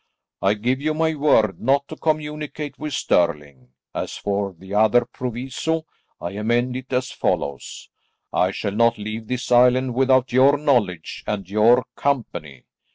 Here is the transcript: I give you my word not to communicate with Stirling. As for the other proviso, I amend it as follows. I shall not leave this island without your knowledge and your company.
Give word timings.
I 0.41 0.55
give 0.55 0.81
you 0.81 0.95
my 0.95 1.13
word 1.13 1.61
not 1.61 1.87
to 1.89 1.95
communicate 1.95 2.79
with 2.79 2.93
Stirling. 2.93 3.69
As 3.93 4.17
for 4.17 4.51
the 4.57 4.73
other 4.73 5.05
proviso, 5.05 5.85
I 6.19 6.31
amend 6.31 6.75
it 6.75 6.91
as 6.91 7.11
follows. 7.11 7.87
I 8.33 8.49
shall 8.49 8.71
not 8.71 8.97
leave 8.97 9.27
this 9.27 9.51
island 9.51 9.93
without 9.93 10.33
your 10.33 10.57
knowledge 10.57 11.23
and 11.27 11.47
your 11.47 11.85
company. 11.95 12.65